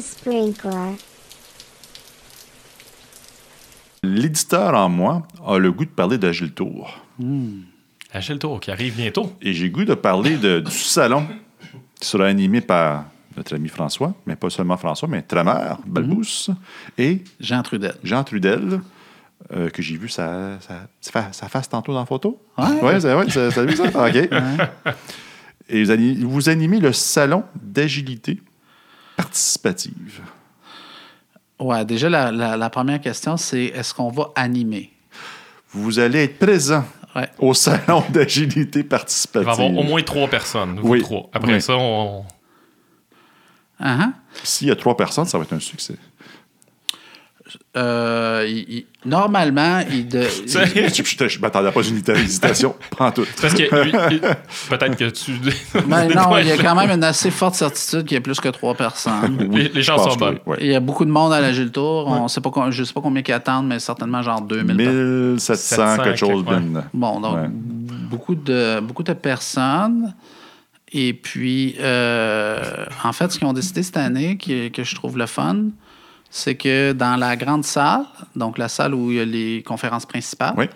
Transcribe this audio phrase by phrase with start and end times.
[0.00, 0.96] Sprinkler.
[4.02, 6.98] L'éditeur en moi a le goût de parler d'Agile Tour.
[8.12, 9.32] Achille Tour qui arrive bientôt.
[9.42, 11.26] Et j'ai le goût de parler de- du salon
[12.00, 16.48] qui sera animé par notre ami François, mais pas seulement François, mais Tramère, Balbous,
[16.98, 17.94] et Jean Trudel.
[18.02, 18.80] Jean Trudel,
[19.52, 22.40] euh, que j'ai vu sa, sa, sa- sa face tantôt dans la photo.
[22.56, 22.64] Ouais.
[22.82, 23.84] Oui, c'est ouais, c'est- c'est vu ça?
[24.08, 24.94] OK.
[25.68, 28.40] Et vous, vous animez le salon d'agilité
[29.40, 30.20] participative?
[31.58, 34.90] Ouais, déjà, la, la- la première question, c'est est-ce qu'on va animer?
[35.72, 37.28] Vous allez être présent Ouais.
[37.38, 39.46] au salon d'agilité Il participative.
[39.46, 40.78] va y avoir au moins trois personnes.
[40.80, 41.00] vous Oui.
[41.02, 41.28] trois.
[41.32, 41.62] Après Oui.
[41.62, 42.24] ça, on.
[43.80, 44.10] Ah.
[44.42, 45.96] S'il y a trois personnes, ça va être un succès.
[47.76, 52.74] Euh, il- il- normalement, il de- je je- je m'attendais pas à une hésitation.
[52.90, 53.26] Prends tout.
[53.40, 53.64] Parce que
[54.70, 55.32] peut-être que tu.
[55.86, 58.40] Ben non, il y a quand même une assez forte certitude qu'il y a plus
[58.40, 59.48] que trois personnes.
[59.52, 60.38] les, les Je chances pense sont bonnes.
[60.46, 60.56] oui.
[60.60, 62.06] Il y a beaucoup de monde à l'Agile Tour.
[62.08, 65.32] On sait pas, je sais pas combien qui attendent, mais certainement genre 2000 personnes.
[65.32, 65.54] 1700
[65.96, 66.42] 700 quelque chose.
[66.44, 66.82] ouais.
[66.94, 67.48] Bon, donc Ouais.
[67.50, 70.14] beaucoup, de, beaucoup de personnes.
[70.92, 72.62] Et puis, euh,
[73.04, 75.56] en fait, ce qu'ils ont décidé cette année, qui- que je trouve le fun,
[76.30, 80.06] c'est que dans la grande salle, donc la salle où il y a les conférences
[80.06, 80.66] principales, Oui.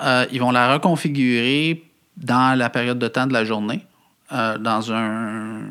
[0.00, 1.84] euh, ils vont la reconfigurer
[2.16, 3.84] dans la période de temps de la journée,
[4.32, 5.62] euh, dans un-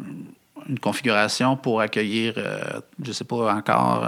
[0.68, 2.60] une configuration pour accueillir, euh,
[3.04, 4.08] je ne sais pas encore,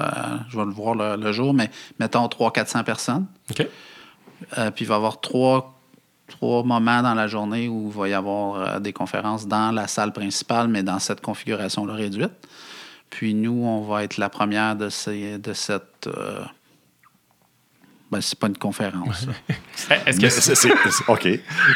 [0.50, 1.69] je vais le voir le, le jour, mais
[2.00, 3.25] mettons 300-400 personnes.
[3.52, 3.67] OK.
[4.75, 5.80] Puis il va y avoir trois,
[6.28, 9.88] trois moments dans la journée où il va y avoir euh, des conférences dans la
[9.88, 12.31] salle principale, mais dans cette configuration-là réduite.
[13.09, 16.08] Puis nous, on va être la première de, ces, de cette.
[16.08, 16.41] euh,
[18.11, 19.27] ben, c'est pas une conférence.
[20.05, 20.30] Est-ce que.
[20.30, 21.28] c'est- c'est- c'est- OK.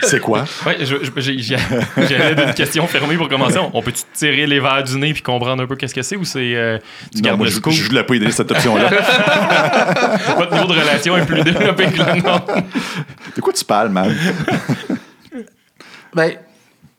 [0.04, 0.46] C'est quoi?
[0.66, 1.58] Ouais, je- je- j'ai- j'ai-
[1.98, 3.58] j'allais d'une question fermée pour commencer.
[3.58, 6.16] On, on peut-tu tirer les verres du nez puis comprendre un peu qu'est-ce que c'est
[6.16, 6.56] ou c'est.
[6.56, 6.78] euh,
[7.16, 8.90] tu Non, moi, le je ne voulais pas y donner cette option-là.
[10.38, 12.54] Votre niveau de relation est plus développé que le nôtre.
[13.36, 14.16] De quoi tu parles, man?
[16.14, 16.34] Ben,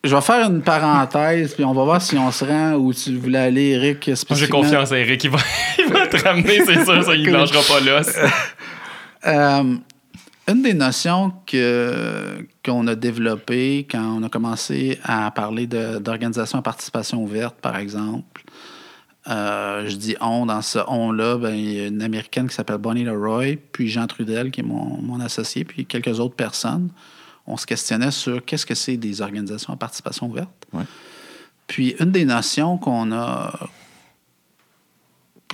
[0.04, 3.16] je vais faire une parenthèse, puis on va voir si on se rend où tu
[3.16, 4.10] voulais aller, Eric.
[4.30, 5.22] J'ai confiance à Eric.
[5.24, 5.38] Il va,
[5.78, 7.04] il va te ramener, c'est sûr.
[7.04, 8.16] Ça, il ne lâchera pas l'os.
[9.24, 9.76] Euh,
[10.48, 16.58] une des notions que, qu'on a développées quand on a commencé à parler de- d'organisation
[16.58, 18.42] à participation ouverte, par exemple,
[19.28, 22.78] euh, je dis on, dans ce on-là, ben, il y a une Américaine qui s'appelle
[22.78, 26.88] Bonnie Leroy, puis Jean Trudel, qui est mon, mon associé, puis quelques autres personnes.
[27.46, 30.50] On se questionnait sur qu'est-ce que c'est des organisations à participation ouverte.
[30.72, 30.84] Ouais.
[31.66, 33.58] Puis une des notions qu'on a,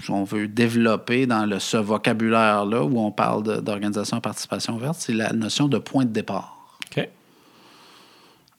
[0.09, 5.13] on veut développer dans le, ce vocabulaire-là où on parle d'organisation à participation ouverte, c'est
[5.15, 6.57] la notion de point de départ.
[6.91, 7.09] OK.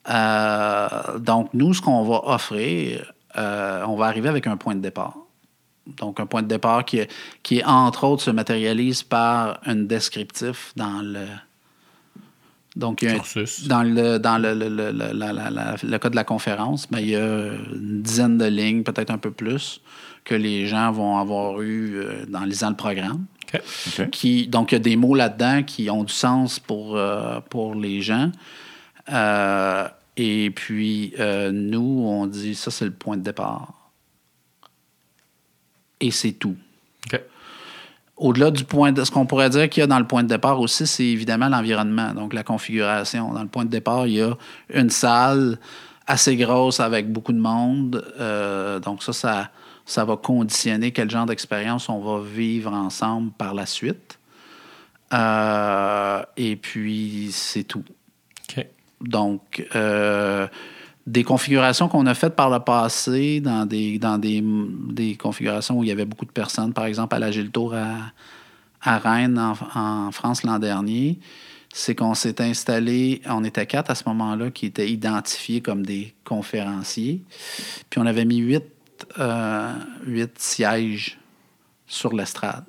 [0.10, 4.82] Euh, donc, nous, ce qu'on va offrir, euh, on va arriver avec un point de
[4.82, 5.16] départ.
[5.98, 7.12] Donc, un point de départ qui, est-
[7.44, 11.26] qui entre autres, se matérialise par un descriptif dans le.
[12.76, 13.68] Donc, il y a un- Cursus.
[13.68, 16.88] dans le, dans le, le, le, le- la- la- la- le cas de la conférence,
[16.90, 19.82] ben, il y a une dizaine de lignes, peut-être un peu plus,
[20.24, 23.26] que les gens vont avoir eu euh, dans lisant le programme.
[24.12, 27.74] Qui, donc, il y a des mots là-dedans qui ont du sens pour, euh, pour
[27.74, 28.32] les gens.
[29.12, 29.88] Euh,
[30.18, 33.74] et puis, euh, nous, on dit ça, c'est le point de départ.
[36.00, 36.56] Et c'est tout.
[37.12, 37.20] OK.
[38.20, 40.28] Au-delà du point de ce qu'on pourrait dire qu'il y a dans le point de
[40.28, 43.34] départ aussi, c'est évidemment l'environnement, donc la configuration.
[43.34, 44.36] Dans le point de départ, il y a
[44.74, 45.58] une salle
[46.06, 48.06] assez grosse avec beaucoup de monde.
[48.20, 49.50] Euh, donc ça, ça,
[49.86, 54.20] ça va conditionner quel genre d'expérience on va vivre ensemble par la suite.
[55.14, 57.84] Euh, et puis, c'est tout.
[58.50, 58.66] OK.
[59.02, 60.48] Donc, euh,
[61.10, 66.06] des configurations qu'on a faites par le passé dans des, configurations où il y avait
[66.06, 71.20] beaucoup de personnes, par exemple à l'Agile Tour à, Rennes, en, en France l'an dernier,
[71.74, 76.14] c'est qu'on s'est installé, on était quatre à ce moment-là qui étaient identifiés comme des
[76.24, 77.24] conférenciers,
[77.90, 78.66] puis on avait mis huit,
[79.18, 79.74] euh,
[80.06, 81.18] huit sièges
[81.88, 82.66] sur l'estrade.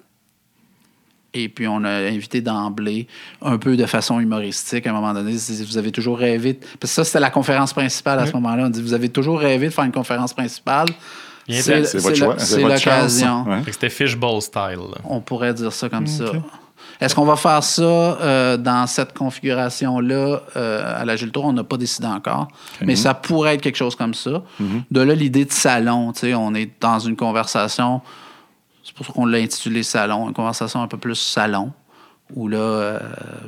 [1.32, 3.06] Et puis, on a invité d'emblée,
[3.42, 6.54] un peu de façon humoristique, à un moment donné, vous avez toujours rêvé...
[6.54, 8.64] de- Parce que ça, c'était la conférence principale à ce moment-là.
[8.66, 10.88] On dit, vous avez toujours rêvé de faire une conférence principale.
[11.46, 12.34] Bien C'est C'est votre le- choix.
[12.38, 12.84] c'est votre chance.
[12.84, 13.44] l'occasion.
[13.48, 13.62] Ouais.
[13.70, 14.78] C'était fishbowl style.
[15.04, 16.24] On pourrait dire ça comme ça.
[17.00, 21.44] Est-ce qu'on va faire ça euh, dans cette configuration-là euh, à la Tour?
[21.46, 22.48] On n'a pas décidé encore.
[22.82, 24.42] Mais ça pourrait être quelque chose comme ça.
[24.90, 26.12] De là, l'idée de salon.
[26.12, 28.00] tu sais, On est dans une conversation,
[28.90, 31.72] c'est pour ça qu'on l'a intitulé salon, une conversation un peu plus salon,
[32.34, 32.98] où là, euh,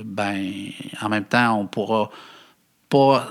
[0.04, 0.52] ben,
[1.00, 2.10] en même temps, on pourra
[2.88, 3.26] pas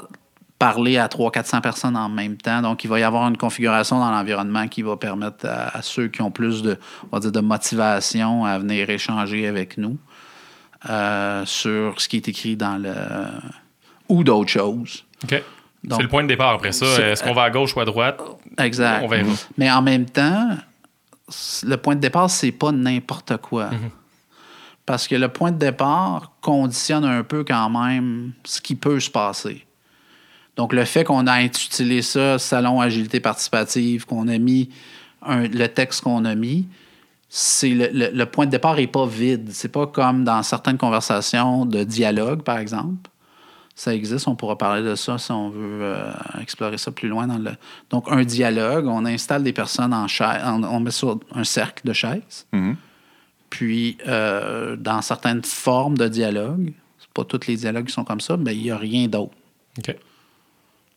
[0.60, 2.62] parler à 300-400 personnes en même temps.
[2.62, 6.10] Donc, il va y avoir une configuration dans l'environnement qui va permettre à, à ceux
[6.10, 9.98] qui ont plus de, on va dire, de motivation à venir échanger avec nous
[10.90, 12.94] euh, sur ce qui est écrit dans le...
[14.10, 15.06] ou d'autres choses.
[15.24, 15.42] OK.
[15.90, 16.86] C'est le point de départ après ça.
[16.86, 18.22] Est-ce qu'on va à gauche ou à droite?
[18.58, 19.02] Exact.
[19.02, 19.32] On verra.
[19.58, 20.50] Mais en même temps,
[21.66, 23.72] le point de départ, c'est pas n'importe quoi.
[23.72, 23.90] Mhm.
[24.86, 29.10] Parce que le point de départ conditionne un peu quand même ce qui peut se
[29.10, 29.66] passer.
[30.58, 34.70] Donc, le fait qu'on a intitulé ça Salon Agilité Participative, qu'on a mis
[35.22, 36.68] un- le texte qu'on a mis,
[37.30, 39.50] c'est le, le- le point de départ n'est pas vide.
[39.54, 43.10] C'est pas comme dans certaines conversations de dialogue, par exemple.
[43.76, 47.26] Ça existe, on pourra parler de ça si on veut euh, explorer ça plus loin
[47.26, 47.52] dans le.
[47.90, 51.94] Donc, un dialogue, on installe des personnes en chaise, on, met sur un cercle de
[51.94, 52.46] chaises.
[52.52, 52.76] Mhm.
[53.50, 58.22] Puis, euh, dans certaines formes de dialogue, c'est pas tous les dialogues qui sont comme
[58.22, 59.34] ça, mais il n'y a rien d'autre.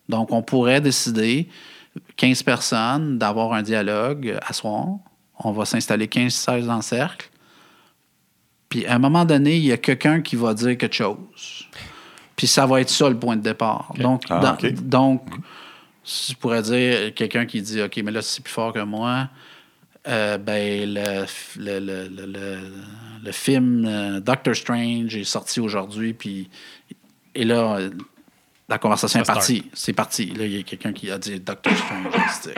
[0.07, 1.47] Donc, on pourrait décider,
[2.17, 4.97] 15 personnes, d'avoir un dialogue à soir.
[5.39, 7.29] On va s'installer 15 16 en cercle.
[8.69, 11.67] Puis, à un moment donné, il y a quelqu'un qui va dire quelque chose.
[12.35, 13.93] Puis, ça va être ça le point de départ.
[13.97, 15.21] Donc, Ah, dans- donc,
[16.05, 19.29] je pourrais dire quelqu'un qui dit OK, mais là, c'est plus fort que moi.
[20.07, 21.25] Euh, ben, le,
[21.57, 22.73] le, le, le- le-
[23.23, 26.47] le film euh, Doctor Strange est sorti aujourd'hui, puis
[27.33, 27.79] et là,
[28.69, 29.63] la conversation est partie.
[29.73, 30.27] C'est parti.
[30.27, 32.13] Là, il y a quelqu'un qui a dit Doctor Strange.
[32.41, 32.53] c'est-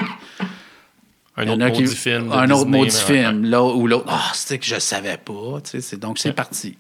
[1.37, 2.31] Un autre qui- maudit film.
[2.33, 3.45] Un autre mais ouais, film.
[3.45, 5.61] Là, ou l'autre, ah, c'était que je savais pas.
[5.63, 6.35] tu sais, c'est- donc, c'est Ouais.
[6.35, 6.77] parti.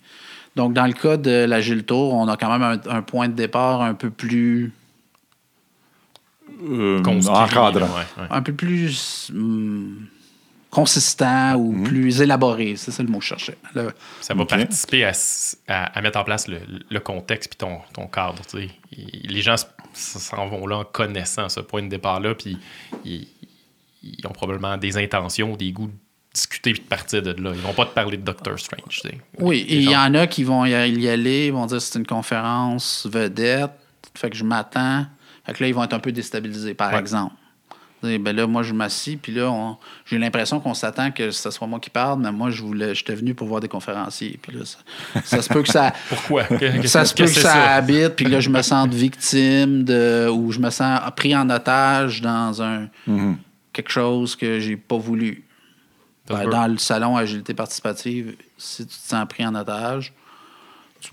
[0.57, 3.29] Donc, dans le cas de la Gilles Tour, on a quand même un, un point
[3.29, 4.73] de départ un peu plus.
[6.63, 7.71] Euh, encadrant.
[7.71, 7.83] ouais,
[8.17, 8.27] ouais.
[8.31, 10.07] un peu plus hum,
[10.71, 11.83] consistant ou Mhm.
[11.83, 12.75] plus élaboré.
[12.75, 13.57] C'est ça le mot que je cherchais.
[14.21, 14.49] Ça va OK.
[14.49, 18.41] participer à, s- à- à mettre en place le, le contexte puis ton, ton cadre.
[18.49, 18.69] tu sais.
[18.91, 19.55] Il- Les gens
[19.93, 22.57] s'en vont là en connaissant ce point de départ-là, puis
[23.05, 23.27] ils,
[24.03, 25.93] ils ont probablement des intentions, des goûts de
[26.57, 27.51] discuter puis de partir de là.
[27.53, 29.01] Ils vont pas te parler de Doctor Strange.
[29.39, 32.05] Oui, et il y en a qui vont y aller, ils vont dire c'est une
[32.07, 33.71] conférence vedette,
[34.15, 35.05] fait que je m'attends.
[35.45, 36.99] Fait que là, ils vont être un peu déstabilisés, par Ouais.
[36.99, 37.33] exemple.
[38.03, 39.75] Ben là, moi, je m'assis, puis là, on-
[40.05, 43.15] j'ai l'impression qu'on s'attend que ce soit moi qui parle, mais moi, je voulais, j'étais
[43.15, 44.37] venu pour voir des conférenciers.
[44.41, 44.77] Puis là, ça,
[45.23, 46.43] ça se peut que ça, Pourquoi?
[46.43, 50.51] Qu'est-ce ça se peut que ça habite, puis là, je me sens victime de, ou
[50.51, 53.37] je me sens pris en otage dans un Mhm.
[53.73, 55.43] quelque chose que j'ai pas voulu.
[56.29, 60.13] Ben, dans le salon agilité participative, si tu te sens pris en otage,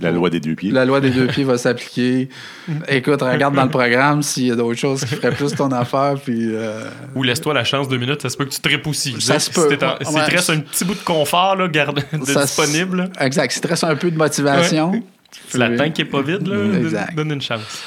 [0.00, 0.70] La loi des deux pieds.
[0.72, 2.28] la loi des deux pieds va s'appliquer.
[2.88, 6.14] Écoute, regarde dans le programme s'il y a d'autres choses qui feraient plus ton affaire,
[6.24, 6.80] puis euh,
[7.14, 9.14] Ou laisse-toi la chance deux minutes, ça se peut que tu tripes aussi.
[9.20, 9.68] Ça se si peut.
[9.68, 10.24] Ouais, si ouais.
[10.26, 13.10] te reste un petit bout de confort, là, garde, de ça s- disponible.
[13.20, 13.52] Exact.
[13.52, 15.02] Si tu restes un peu de motivation,
[15.48, 17.14] C'est la tank qui est pas vide, là, Exact.
[17.14, 17.82] donne une chance.